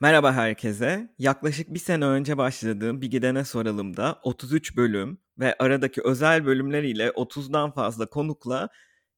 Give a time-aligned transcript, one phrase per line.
[0.00, 1.08] Merhaba herkese.
[1.18, 7.70] Yaklaşık bir sene önce başladığım Bir Gidene Soralım'da 33 bölüm ve aradaki özel bölümleriyle 30'dan
[7.70, 8.68] fazla konukla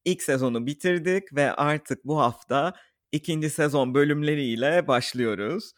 [0.05, 2.75] ilk sezonu bitirdik ve artık bu hafta
[3.13, 5.73] ikinci sezon bölümleriyle başlıyoruz.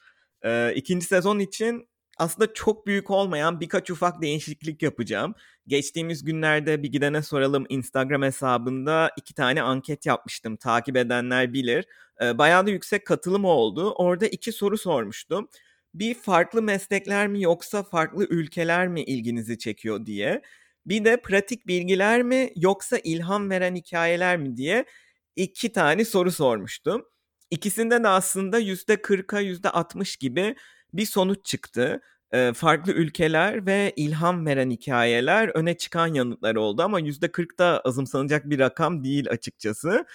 [0.44, 1.88] Ee, ikinci sezon için
[2.18, 5.34] aslında çok büyük olmayan birkaç ufak değişiklik yapacağım.
[5.66, 10.56] Geçtiğimiz günlerde Bir Gidene Soralım Instagram hesabında iki tane anket yapmıştım.
[10.56, 11.86] Takip edenler bilir.
[12.22, 13.90] Ee, bayağı da yüksek katılım oldu.
[13.90, 15.48] Orada iki soru sormuştum.
[15.94, 20.42] Bir farklı meslekler mi yoksa farklı ülkeler mi ilginizi çekiyor diye.
[20.86, 24.84] Bir de pratik bilgiler mi yoksa ilham veren hikayeler mi diye
[25.36, 27.04] iki tane soru sormuştum.
[27.50, 30.54] İkisinde de aslında %40'a %60 gibi
[30.94, 32.00] bir sonuç çıktı.
[32.32, 38.50] Ee, farklı ülkeler ve ilham veren hikayeler öne çıkan yanıtlar oldu ama %40 da azımsanacak
[38.50, 40.06] bir rakam değil açıkçası.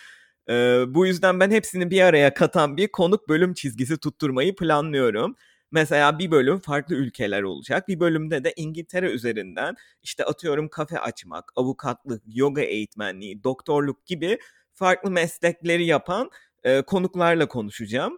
[0.49, 5.35] Ee, bu yüzden ben hepsini bir araya katan bir konuk bölüm çizgisi tutturmayı planlıyorum.
[5.71, 7.87] Mesela bir bölüm farklı ülkeler olacak.
[7.87, 14.39] Bir bölümde de İngiltere üzerinden işte atıyorum kafe açmak, avukatlık, yoga eğitmenliği, doktorluk gibi
[14.73, 16.29] farklı meslekleri yapan
[16.63, 18.17] e, konuklarla konuşacağım.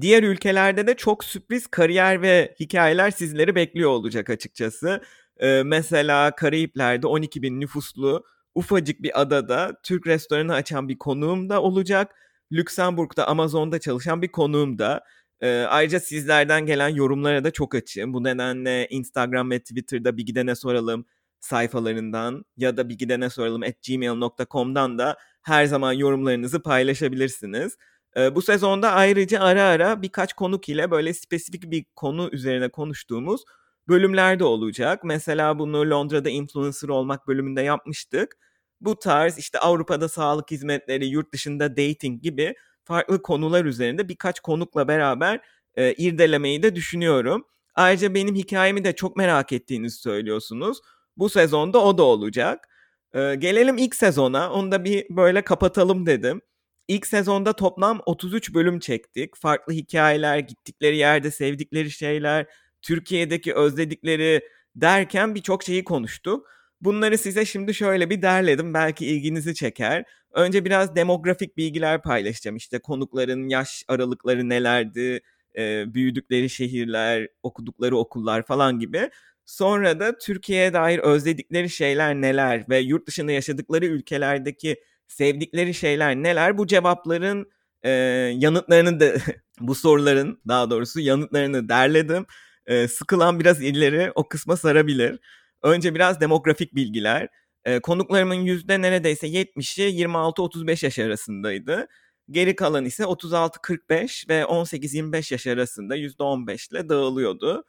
[0.00, 5.02] Diğer ülkelerde de çok sürpriz kariyer ve hikayeler sizleri bekliyor olacak açıkçası.
[5.40, 11.62] Ee, mesela Karayipler'de 12 bin nüfuslu ufacık bir adada Türk restoranı açan bir konuğum da
[11.62, 12.14] olacak.
[12.52, 15.04] Lüksemburg'da Amazon'da çalışan bir konuğum da.
[15.40, 18.12] Ee, ayrıca sizlerden gelen yorumlara da çok açığım.
[18.12, 21.04] Bu nedenle Instagram ve Twitter'da bir gidene soralım
[21.40, 27.76] sayfalarından ya da bir gidene soralım at gmail.com'dan da her zaman yorumlarınızı paylaşabilirsiniz.
[28.16, 33.44] Bu sezonda ayrıca ara ara birkaç konuk ile böyle spesifik bir konu üzerine konuştuğumuz
[33.88, 35.04] bölümler de olacak.
[35.04, 38.36] Mesela bunu Londra'da influencer olmak bölümünde yapmıştık.
[38.80, 44.88] Bu tarz işte Avrupa'da sağlık hizmetleri, yurt dışında dating gibi farklı konular üzerinde birkaç konukla
[44.88, 45.40] beraber
[45.74, 47.44] e, irdelemeyi de düşünüyorum.
[47.74, 50.78] Ayrıca benim hikayemi de çok merak ettiğinizi söylüyorsunuz.
[51.16, 52.68] Bu sezonda o da olacak.
[53.14, 54.52] E, gelelim ilk sezona.
[54.52, 56.40] Onu da bir böyle kapatalım dedim.
[56.88, 59.36] İlk sezonda toplam 33 bölüm çektik.
[59.36, 62.46] Farklı hikayeler, gittikleri yerde sevdikleri şeyler,
[62.82, 64.40] Türkiye'deki özledikleri
[64.76, 66.48] derken birçok şeyi konuştuk.
[66.80, 68.74] Bunları size şimdi şöyle bir derledim.
[68.74, 70.04] Belki ilginizi çeker.
[70.32, 72.56] Önce biraz demografik bilgiler paylaşacağım.
[72.56, 75.20] İşte konukların yaş aralıkları nelerdi,
[75.58, 79.10] e, büyüdükleri şehirler, okudukları okullar falan gibi.
[79.46, 84.76] Sonra da Türkiye'ye dair özledikleri şeyler neler ve yurt dışında yaşadıkları ülkelerdeki
[85.08, 86.58] sevdikleri şeyler neler?
[86.58, 87.50] Bu cevapların
[87.82, 87.90] e,
[88.38, 89.12] yanıtlarını da
[89.60, 92.26] bu soruların daha doğrusu yanıtlarını derledim.
[92.66, 95.18] E, sıkılan biraz illeri o kısma sarabilir.
[95.62, 97.28] Önce biraz demografik bilgiler.
[97.64, 101.86] E, konuklarımın yüzde neredeyse 70'i 26-35 yaş arasındaydı.
[102.30, 107.64] Geri kalan ise 36-45 ve 18-25 yaş arasında %15 ile dağılıyordu.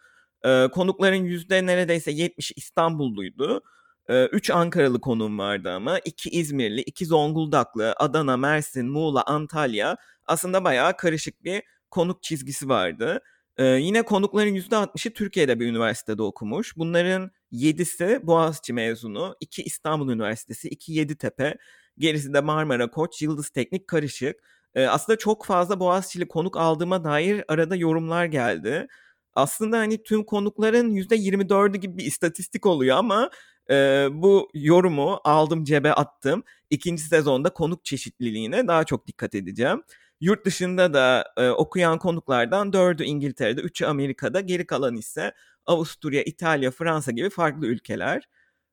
[0.46, 3.62] E, konukların yüzde neredeyse 70 İstanbulluydu.
[4.10, 6.00] 3 Ankaralı konuğum vardı ama.
[6.00, 9.98] 2 İzmirli, 2 Zonguldaklı, Adana, Mersin, Muğla, Antalya.
[10.26, 13.22] Aslında bayağı karışık bir konuk çizgisi vardı.
[13.60, 16.78] Yine konukların %60'ı Türkiye'de bir üniversitede okumuş.
[16.78, 21.58] Bunların 7'si Boğaziçi mezunu, 2 İstanbul Üniversitesi, 2 Yeditepe,
[21.98, 24.36] gerisi de Marmara, Koç, Yıldız Teknik karışık.
[24.76, 28.88] Aslında çok fazla Boğaziçi'li konuk aldığıma dair arada yorumlar geldi.
[29.34, 33.30] Aslında hani tüm konukların %24'ü gibi bir istatistik oluyor ama
[33.70, 36.44] e, bu yorumu aldım cebe attım.
[36.70, 39.84] İkinci sezonda konuk çeşitliliğine daha çok dikkat edeceğim.
[40.22, 45.34] Yurt dışında da e, okuyan konuklardan dördü İngiltere'de, üçü Amerika'da, geri kalan ise
[45.66, 48.24] Avusturya, İtalya, Fransa gibi farklı ülkeler.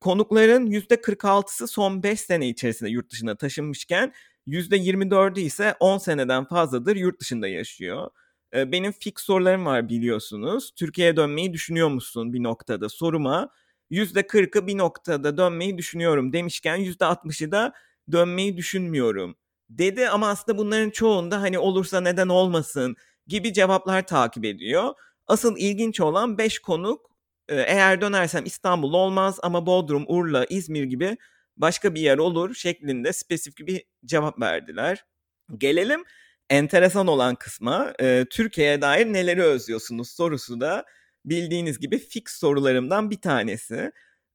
[0.00, 4.12] Konukların %46'sı son 5 sene içerisinde yurt dışına taşınmışken
[4.46, 8.10] %24'ü ise 10 seneden fazladır yurt dışında yaşıyor.
[8.54, 10.72] Benim fix sorularım var biliyorsunuz.
[10.76, 13.50] Türkiye'ye dönmeyi düşünüyor musun bir noktada soruma
[13.91, 17.72] %40'ı bir noktada dönmeyi düşünüyorum demişken %60'ı da
[18.12, 19.36] dönmeyi düşünmüyorum
[19.70, 22.96] dedi ama aslında bunların çoğunda hani olursa neden olmasın
[23.26, 24.94] gibi cevaplar takip ediyor.
[25.26, 27.11] Asıl ilginç olan 5 konuk
[27.49, 31.16] eğer dönersem İstanbul olmaz ama Bodrum, Urla, İzmir gibi
[31.56, 35.05] başka bir yer olur şeklinde spesifik bir cevap verdiler.
[35.58, 36.05] Gelelim
[36.50, 37.93] enteresan olan kısma.
[38.31, 40.84] Türkiye'ye dair neleri özlüyorsunuz sorusu da
[41.26, 43.93] bildiğiniz gibi fix sorularımdan bir tanesi.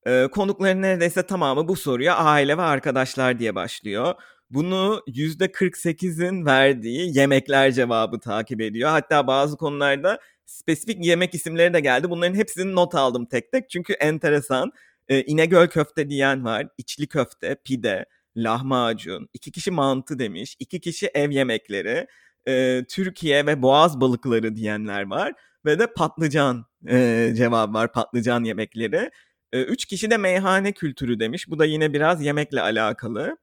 [0.07, 4.13] Ee, konukların neredeyse tamamı bu soruya aile ve arkadaşlar diye başlıyor.
[4.49, 8.89] Bunu %48'in verdiği yemekler cevabı takip ediyor.
[8.89, 12.09] Hatta bazı konularda spesifik yemek isimleri de geldi.
[12.09, 14.71] Bunların hepsini not aldım tek tek çünkü enteresan.
[15.09, 18.05] Ee, İnegöl köfte diyen var, içli köfte, pide,
[18.35, 22.07] lahmacun, iki kişi mantı demiş, iki kişi ev yemekleri,
[22.47, 25.33] e, Türkiye ve boğaz balıkları diyenler var.
[25.65, 29.09] Ve de patlıcan e, cevabı var patlıcan yemekleri.
[29.53, 31.49] E, üç kişi de meyhane kültürü demiş.
[31.49, 33.37] Bu da yine biraz yemekle alakalı.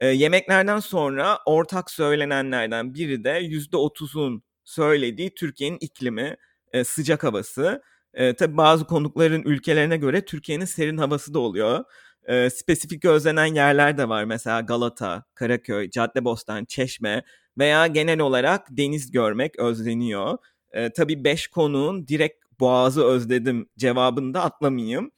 [0.00, 6.36] E, yemeklerden sonra ortak söylenenlerden biri de %30'un söylediği Türkiye'nin iklimi,
[6.72, 7.82] e, sıcak havası.
[8.14, 11.84] E, tabii bazı konukların ülkelerine göre Türkiye'nin serin havası da oluyor.
[12.24, 14.24] E, spesifik gözlenen yerler de var.
[14.24, 17.22] Mesela Galata, Karaköy, Caddebostan, Çeşme
[17.58, 20.38] veya genel olarak deniz görmek özleniyor.
[20.74, 25.10] E, tabii 5 konuğun direkt boğazı özledim cevabını da atlamayayım.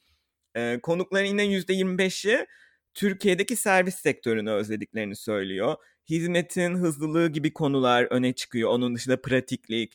[0.55, 2.47] E, konukların yine %25'i
[2.93, 5.75] Türkiye'deki servis sektörünü özlediklerini söylüyor.
[6.09, 8.69] Hizmetin hızlılığı gibi konular öne çıkıyor.
[8.69, 9.93] Onun dışında pratiklik,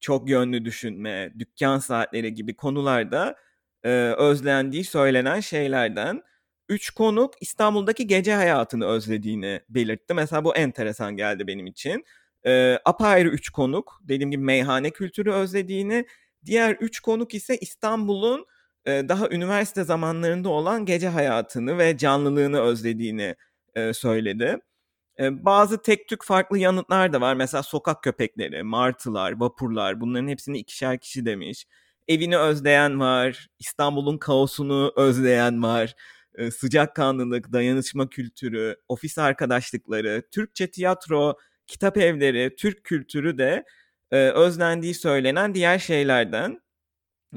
[0.00, 3.36] çok yönlü düşünme, dükkan saatleri gibi konularda
[3.84, 6.22] e, özlendiği söylenen şeylerden.
[6.68, 10.14] Üç konuk İstanbul'daki gece hayatını özlediğini belirtti.
[10.14, 12.04] Mesela bu enteresan geldi benim için.
[12.46, 16.06] E, apayrı üç konuk dediğim gibi meyhane kültürü özlediğini.
[16.44, 18.46] Diğer üç konuk ise İstanbul'un
[18.86, 23.36] e, daha üniversite zamanlarında olan gece hayatını ve canlılığını özlediğini
[23.74, 24.58] e, söyledi.
[25.18, 27.34] E, bazı tek tük farklı yanıtlar da var.
[27.34, 31.66] Mesela sokak köpekleri, martılar, vapurlar bunların hepsini ikişer kişi demiş.
[32.08, 35.94] Evini özleyen var, İstanbul'un kaosunu özleyen var.
[36.58, 43.64] Sıcakkanlılık, dayanışma kültürü, ofis arkadaşlıkları, Türkçe tiyatro, kitap evleri, Türk kültürü de
[44.10, 46.60] e, özlendiği söylenen diğer şeylerden.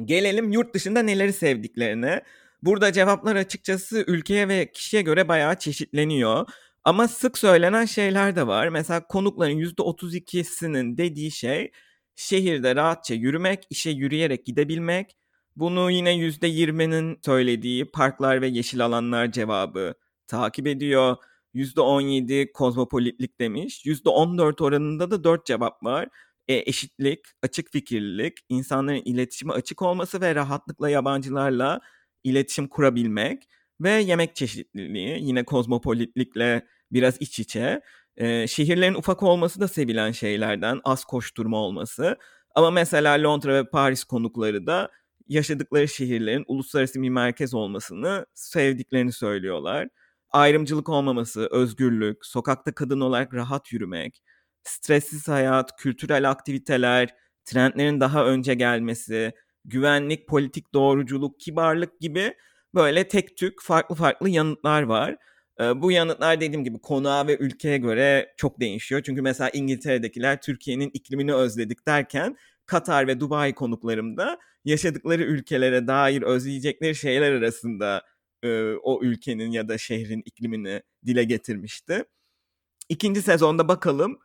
[0.06, 2.24] Gelelim yurt dışında neleri sevdiklerine.
[2.64, 6.48] Burada cevaplar açıkçası ülkeye ve kişiye göre bayağı çeşitleniyor.
[6.84, 8.68] Ama sık söylenen şeyler de var.
[8.68, 11.72] Mesela konukların %32'sinin dediği şey
[12.16, 15.18] şehirde rahatça yürümek, işe yürüyerek gidebilmek.
[15.56, 19.94] Bunu yine %20'nin söylediği parklar ve yeşil alanlar cevabı
[20.28, 21.18] takip ediyor.
[21.56, 23.86] %17 kozmopolitlik demiş.
[23.86, 26.10] %14 oranında da 4 cevap var.
[26.48, 31.80] E, eşitlik, açık fikirlilik, insanların iletişime açık olması ve rahatlıkla yabancılarla
[32.24, 33.44] iletişim kurabilmek
[33.82, 37.82] ve yemek çeşitliliği yine kozmopolitlikle biraz iç içe.
[38.18, 42.18] E, şehirlerin ufak olması da sevilen şeylerden, az koşturma olması.
[42.56, 44.90] Ama mesela Londra ve Paris konukları da
[45.28, 49.88] yaşadıkları şehirlerin uluslararası bir merkez olmasını sevdiklerini söylüyorlar.
[50.32, 54.24] Ayrımcılık olmaması, özgürlük, sokakta kadın olarak rahat yürümek,
[54.64, 57.16] stressiz hayat, kültürel aktiviteler,
[57.46, 59.34] trendlerin daha önce gelmesi,
[59.66, 62.34] güvenlik, politik doğruculuk, kibarlık gibi
[62.76, 65.18] böyle tek tük farklı farklı yanıtlar var.
[65.76, 69.02] Bu yanıtlar dediğim gibi konuğa ve ülkeye göre çok değişiyor.
[69.06, 76.96] Çünkü mesela İngiltere'dekiler Türkiye'nin iklimini özledik derken Katar ve Dubai konuklarımda yaşadıkları ülkelere dair özleyecekleri
[76.96, 78.02] şeyler arasında
[78.44, 82.06] e, o ülkenin ya da şehrin iklimini dile getirmişti.
[82.90, 84.20] İkinci sezonda bakalım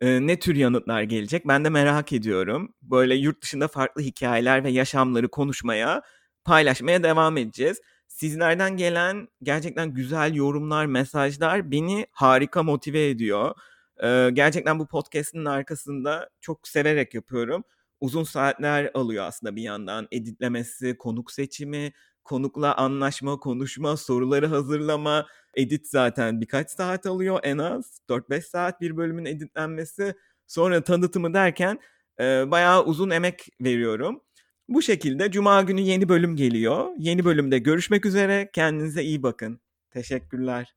[0.00, 2.74] e, ne tür yanıtlar gelecek ben de merak ediyorum.
[2.82, 6.02] Böyle yurt dışında farklı hikayeler ve yaşamları konuşmaya,
[6.44, 7.80] paylaşmaya devam edeceğiz.
[8.08, 13.54] Sizlerden gelen gerçekten güzel yorumlar, mesajlar beni harika motive ediyor.
[14.02, 17.64] Ee, gerçekten bu podcast'in arkasında çok severek yapıyorum.
[18.00, 21.92] Uzun saatler alıyor aslında bir yandan editlemesi, konuk seçimi,
[22.24, 28.00] konukla anlaşma, konuşma, soruları hazırlama, edit zaten birkaç saat alıyor en az.
[28.08, 30.14] 4-5 saat bir bölümün editlenmesi.
[30.46, 31.78] Sonra tanıtımı derken
[32.20, 34.20] e, bayağı uzun emek veriyorum.
[34.68, 36.90] Bu şekilde Cuma günü yeni bölüm geliyor.
[36.98, 38.50] Yeni bölümde görüşmek üzere.
[38.52, 39.60] Kendinize iyi bakın.
[39.90, 40.74] Teşekkürler.